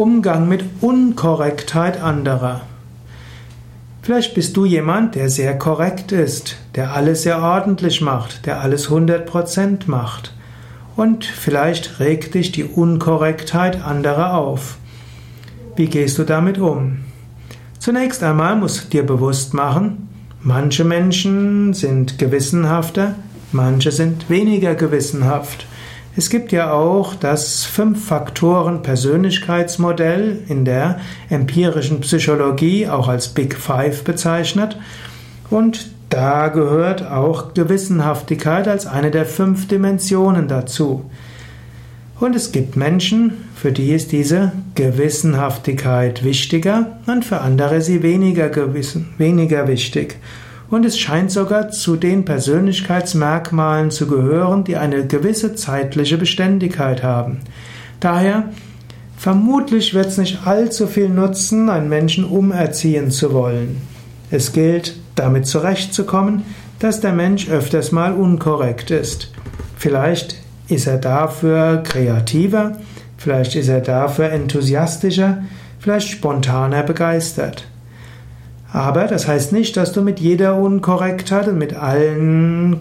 Umgang 0.00 0.48
mit 0.48 0.64
Unkorrektheit 0.80 2.00
anderer. 2.00 2.62
Vielleicht 4.00 4.34
bist 4.34 4.56
du 4.56 4.64
jemand, 4.64 5.14
der 5.14 5.28
sehr 5.28 5.58
korrekt 5.58 6.10
ist, 6.10 6.56
der 6.74 6.94
alles 6.94 7.24
sehr 7.24 7.42
ordentlich 7.42 8.00
macht, 8.00 8.46
der 8.46 8.62
alles 8.62 8.88
100% 8.88 9.80
macht. 9.88 10.32
Und 10.96 11.26
vielleicht 11.26 12.00
regt 12.00 12.32
dich 12.32 12.50
die 12.50 12.64
Unkorrektheit 12.64 13.84
anderer 13.84 14.38
auf. 14.38 14.78
Wie 15.76 15.88
gehst 15.88 16.16
du 16.16 16.24
damit 16.24 16.56
um? 16.56 17.00
Zunächst 17.78 18.22
einmal 18.22 18.56
musst 18.56 18.84
du 18.84 18.88
dir 18.88 19.02
bewusst 19.02 19.52
machen, 19.52 20.08
manche 20.40 20.84
Menschen 20.84 21.74
sind 21.74 22.16
gewissenhafter, 22.16 23.16
manche 23.52 23.92
sind 23.92 24.30
weniger 24.30 24.74
gewissenhaft. 24.74 25.66
Es 26.16 26.28
gibt 26.28 26.50
ja 26.50 26.72
auch 26.72 27.14
das 27.14 27.64
Fünf-Faktoren-Persönlichkeitsmodell 27.66 30.38
in 30.48 30.64
der 30.64 30.98
empirischen 31.28 32.00
Psychologie, 32.00 32.88
auch 32.88 33.06
als 33.06 33.28
Big 33.28 33.56
Five 33.56 34.02
bezeichnet. 34.02 34.76
Und 35.50 35.92
da 36.08 36.48
gehört 36.48 37.08
auch 37.08 37.54
Gewissenhaftigkeit 37.54 38.66
als 38.66 38.86
eine 38.86 39.12
der 39.12 39.24
fünf 39.24 39.68
Dimensionen 39.68 40.48
dazu. 40.48 41.08
Und 42.18 42.34
es 42.34 42.50
gibt 42.50 42.74
Menschen, 42.76 43.34
für 43.54 43.70
die 43.70 43.92
ist 43.92 44.10
diese 44.10 44.50
Gewissenhaftigkeit 44.74 46.24
wichtiger 46.24 46.98
und 47.06 47.24
für 47.24 47.40
andere 47.40 47.80
sie 47.80 48.02
weniger, 48.02 48.48
gewissen, 48.48 49.10
weniger 49.16 49.68
wichtig. 49.68 50.16
Und 50.70 50.86
es 50.86 50.98
scheint 50.98 51.32
sogar 51.32 51.70
zu 51.70 51.96
den 51.96 52.24
Persönlichkeitsmerkmalen 52.24 53.90
zu 53.90 54.06
gehören, 54.06 54.64
die 54.64 54.76
eine 54.76 55.06
gewisse 55.06 55.54
zeitliche 55.54 56.16
Beständigkeit 56.16 57.02
haben. 57.02 57.40
Daher 57.98 58.50
Vermutlich 59.20 59.92
wird 59.92 60.06
es 60.06 60.16
nicht 60.16 60.46
allzu 60.46 60.86
viel 60.86 61.10
nutzen, 61.10 61.68
einen 61.68 61.90
Menschen 61.90 62.24
umerziehen 62.24 63.10
zu 63.10 63.34
wollen. 63.34 63.82
Es 64.30 64.54
gilt, 64.54 64.94
damit 65.14 65.46
zurechtzukommen, 65.46 66.42
dass 66.78 67.00
der 67.00 67.12
Mensch 67.12 67.50
öfters 67.50 67.92
mal 67.92 68.14
unkorrekt 68.14 68.90
ist. 68.90 69.30
Vielleicht 69.76 70.36
ist 70.68 70.86
er 70.86 70.96
dafür 70.96 71.82
kreativer, 71.82 72.78
vielleicht 73.18 73.56
ist 73.56 73.68
er 73.68 73.82
dafür 73.82 74.30
enthusiastischer, 74.30 75.42
vielleicht 75.80 76.08
spontaner 76.08 76.82
begeistert. 76.82 77.66
Aber 78.72 79.06
das 79.06 79.26
heißt 79.26 79.52
nicht, 79.52 79.76
dass 79.76 79.92
du 79.92 80.02
mit 80.02 80.20
jeder 80.20 80.56
Unkorrektheit 80.56 81.48
und 81.48 81.58
mit 81.58 81.74
allen 81.74 82.78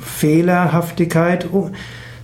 Fehlerhaftigkeit 0.00 1.48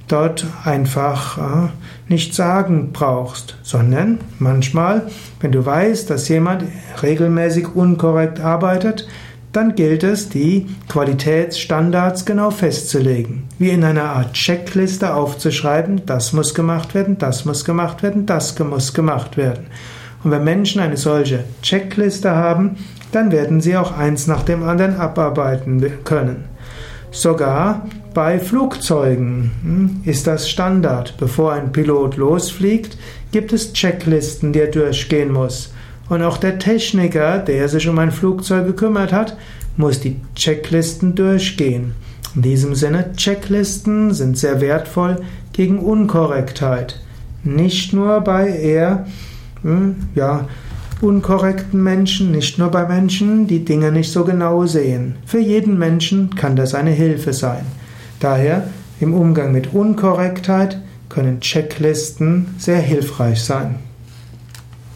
dort 0.07 0.47
einfach 0.65 1.39
äh, 1.39 1.69
nicht 2.09 2.35
sagen 2.35 2.91
brauchst, 2.93 3.57
sondern 3.63 4.19
manchmal, 4.39 5.09
wenn 5.41 5.53
du 5.53 5.65
weißt, 5.65 6.09
dass 6.09 6.29
jemand 6.29 6.65
regelmäßig 7.03 7.75
unkorrekt 7.75 8.41
arbeitet, 8.41 9.07
dann 9.53 9.75
gilt 9.75 10.05
es, 10.05 10.29
die 10.29 10.67
Qualitätsstandards 10.89 12.25
genau 12.25 12.51
festzulegen. 12.51 13.45
Wie 13.59 13.71
in 13.71 13.83
einer 13.83 14.05
Art 14.05 14.35
Checkliste 14.35 15.15
aufzuschreiben, 15.15 16.03
das 16.07 16.33
muss 16.33 16.55
gemacht 16.55 16.95
werden, 16.95 17.19
das 17.19 17.45
muss 17.45 17.65
gemacht 17.65 18.03
werden, 18.03 18.27
das 18.27 18.59
muss 18.59 18.95
gemacht 18.95 19.37
werden. 19.37 19.67
Und 20.25 20.31
wenn 20.31 20.45
Menschen 20.45 20.81
eine 20.81 20.97
solche 20.97 21.45
Checkliste 21.63 22.31
haben, 22.31 22.77
dann 23.13 23.31
werden 23.31 23.61
sie 23.61 23.77
auch 23.77 23.97
eins 23.97 24.27
nach 24.27 24.43
dem 24.43 24.63
anderen 24.63 24.97
abarbeiten 24.97 25.83
können. 26.05 26.45
Sogar 27.11 27.87
bei 28.13 28.39
Flugzeugen 28.39 29.51
hm, 29.63 30.01
ist 30.05 30.27
das 30.27 30.51
Standard. 30.51 31.15
Bevor 31.19 31.53
ein 31.53 31.73
Pilot 31.73 32.17
losfliegt, 32.17 32.99
gibt 33.33 33.53
es 33.53 33.73
Checklisten, 33.73 34.53
die 34.53 34.61
er 34.61 34.71
durchgehen 34.71 35.33
muss. 35.33 35.73
Und 36.09 36.23
auch 36.23 36.37
der 36.37 36.59
Techniker, 36.59 37.39
der 37.39 37.69
sich 37.69 37.89
um 37.89 37.99
ein 37.99 38.13
Flugzeug 38.13 38.67
gekümmert 38.67 39.13
hat, 39.13 39.37
muss 39.77 40.01
die 40.01 40.17
Checklisten 40.35 41.15
durchgehen. 41.15 41.95
In 42.35 42.43
diesem 42.43 42.75
Sinne, 42.75 43.13
Checklisten 43.17 44.13
sind 44.13 44.37
sehr 44.37 44.61
wertvoll 44.61 45.17
gegen 45.53 45.79
Unkorrektheit. 45.79 47.01
Nicht 47.45 47.93
nur 47.93 48.21
bei 48.21 48.49
eher 48.49 49.07
ja, 50.15 50.47
unkorrekten 51.01 51.83
Menschen, 51.83 52.31
nicht 52.33 52.59
nur 52.59 52.71
bei 52.71 52.87
Menschen, 52.87 53.47
die 53.47 53.65
Dinge 53.65 53.93
nicht 53.93 54.11
so 54.11 54.25
genau 54.25 54.67
sehen. 54.67 55.17
Für 55.27 55.41
jeden 55.41 55.79
Menschen 55.79 56.35
kann 56.35 56.57
das 56.57 56.75
eine 56.75 56.91
Hilfe 56.91 57.33
sein. 57.33 57.65
Daher 58.21 58.69
im 59.01 59.15
Umgang 59.15 59.53
mit 59.53 59.75
Unkorrektheit 59.75 60.81
können 61.09 61.41
Checklisten 61.41 62.55
sehr 62.59 62.81
hilfreich 62.81 63.43
sein. 63.43 63.77